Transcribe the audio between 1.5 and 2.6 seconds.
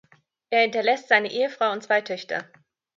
und zwei Töchter.